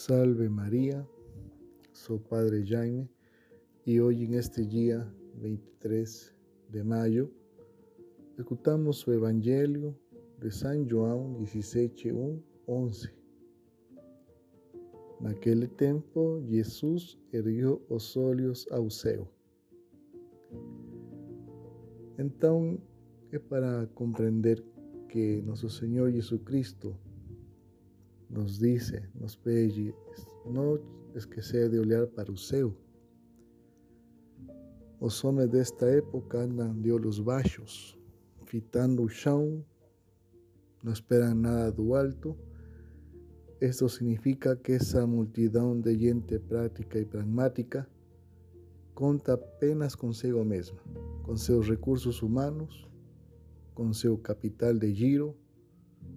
[0.00, 1.04] Salve María,
[1.90, 3.08] soy Padre Jaime
[3.84, 6.36] y hoy en este día 23
[6.70, 7.28] de mayo
[8.38, 9.98] escuchamos su Evangelio
[10.40, 13.10] de San João 17, 1, 11.
[15.18, 19.28] Naquele tempo, Jesus ergueu os olhos ao céu.
[22.16, 22.78] Então,
[23.32, 24.64] é para compreender
[25.08, 26.96] que nosso Senhor Jesucristo
[28.30, 29.94] nos dice, nos pede,
[30.44, 30.78] não
[31.14, 32.74] esquecer de olhar para o céu.
[35.00, 37.98] Os homens desta época andam de olhos baixos,
[38.44, 39.64] fitando o chão,
[40.82, 42.36] não esperam nada do alto.
[43.60, 47.88] Esto significa que essa multidão de gente prática e pragmática
[48.94, 50.78] conta apenas consigo mesma,
[51.22, 52.86] com seus recursos humanos,
[53.74, 55.36] com seu capital de giro,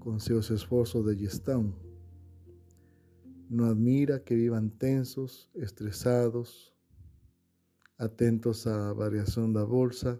[0.00, 1.72] com seus esforços de gestão
[3.52, 6.72] no admira que vivan tensos, estresados,
[7.98, 10.18] atentos a variación da bolsa,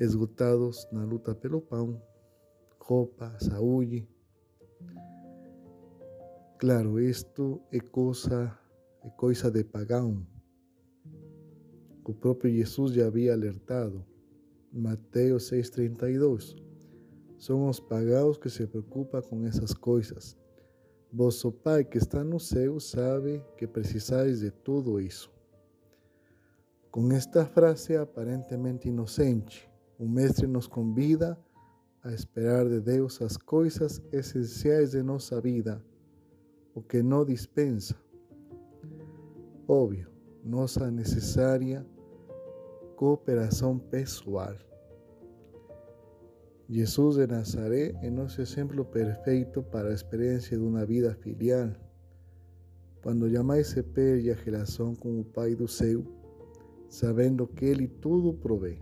[0.00, 2.02] esgotados na luta pelo pão,
[2.80, 4.08] roupa, saúde.
[6.58, 8.58] Claro, isto é coisa,
[9.04, 10.26] é coisa de pagão.
[12.04, 14.04] O próprio Jesus já havia alertado.
[14.72, 16.56] Mateus 6,32.
[17.38, 20.36] São os pagãos que se preocupam com essas coisas
[21.16, 25.32] Vosso Pai que está no céu sabe que precisais de tudo isso.
[26.90, 31.38] Com esta frase aparentemente inocente, o Mestre nos convida
[32.02, 35.80] a esperar de Deus as coisas essenciais de nossa vida,
[36.74, 37.94] o que não dispensa.
[39.68, 40.10] Óbvio,
[40.44, 41.86] nossa necessária
[42.96, 44.56] cooperação pessoal.
[46.70, 51.78] Jesús de Nazaret es nuestro ejemplo perfecto para la experiencia de una vida filial.
[53.02, 56.02] Cuando llamáis se perde a relación con el Pai do céu,
[56.88, 58.78] sabendo que Ele tudo provee.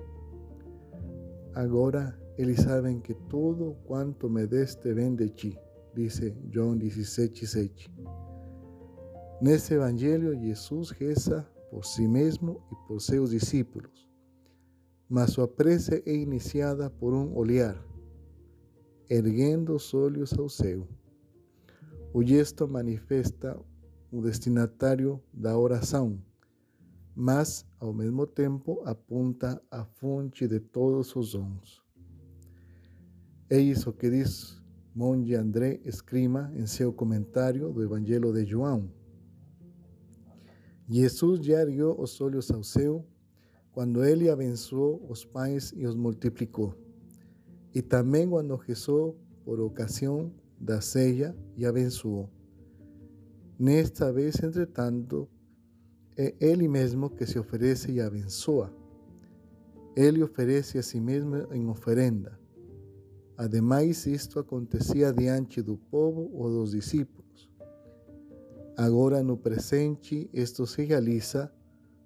[1.54, 5.58] Agora eles sabem que todo quanto me deste vem de ti,
[5.92, 7.90] dice João 17, 7.
[9.40, 14.11] Nesse Evangelho, Jesus reza por si mesmo e por seus discípulos
[15.12, 17.76] mas sua prece é iniciada por um olhar,
[19.10, 20.88] erguendo os olhos ao céu.
[22.14, 23.60] O gesto manifesta
[24.10, 26.18] o destinatário da oração,
[27.14, 31.82] mas, ao mesmo tempo, aponta a fonte de todos os dons.
[33.50, 34.62] É isso que diz
[34.94, 38.90] Monge André Escrima em seu comentário do Evangelho de João.
[40.88, 43.06] Jesus já ergueu os olhos ao céu
[43.72, 46.74] quando ele abençoou os pães e os multiplicou.
[47.74, 52.28] E também quando rezou por ocasião da ceia e abençoou.
[53.58, 55.28] Nesta vez, entretanto,
[56.16, 58.72] é ele mesmo que se oferece e abençoa.
[59.96, 62.38] Ele oferece a si mesmo em oferenda.
[63.36, 67.50] Ademais, isto acontecia diante do povo ou dos discípulos.
[68.76, 71.52] Agora, no presente, isto se realiza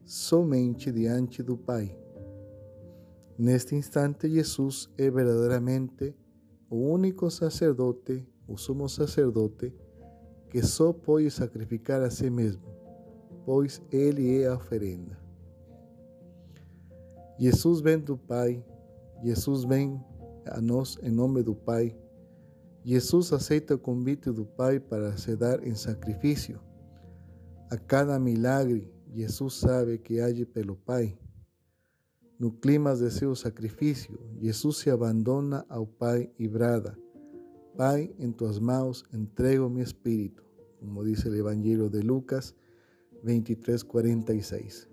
[0.06, 1.98] somente diante do Pai.
[3.36, 6.14] Neste instante, Jesus é verdadeiramente
[6.70, 9.74] o único sacerdote, o sumo sacerdote,
[10.48, 12.62] que só pode sacrificar a si mesmo,
[13.44, 15.18] pois ele é a oferenda.
[17.36, 18.64] Jesus vem do Pai,
[19.22, 20.00] Jesus vem
[20.46, 21.94] a nós em nome do Pai.
[22.84, 26.60] Jesus aceita o convite do Pai para se dar em sacrifício.
[27.68, 31.18] A cada milagre Jesus sabe que age pelo Pai.
[32.38, 36.98] No clima de seu sacrifício, Jesus se abandona ao Pai e brada:
[37.76, 40.44] Pai, em tuas mãos entrego meu espírito,
[40.78, 42.54] como diz o Evangelho de Lucas
[43.22, 44.88] 23, 46.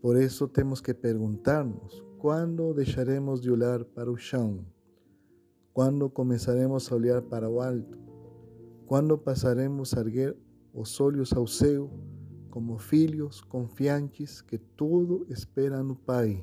[0.00, 4.64] Por isso temos que perguntar-nos: quando deixaremos de olhar para o chão?
[5.72, 7.98] Quando começaremos a olhar para o alto?
[8.86, 10.36] Quando passaremos a erguer
[10.72, 11.90] os olhos ao céu?
[12.56, 16.42] Como filhos confiantes que tudo esperam no Pai.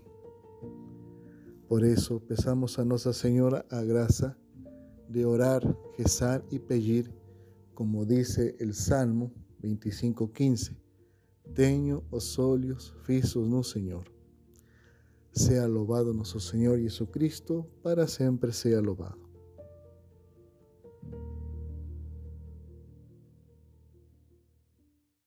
[1.67, 4.37] Por isso, peçamos a Nossa Senhora a graça
[5.09, 5.63] de orar,
[5.97, 7.11] rezar e pedir,
[7.73, 10.77] como dice o Salmo 25:15.
[11.55, 14.03] Tenho os olhos fixos no Senhor.
[15.31, 19.22] Sea louvado nosso Senhor Jesucristo, para sempre sea louvado.